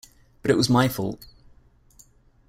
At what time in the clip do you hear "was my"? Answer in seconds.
0.57-0.87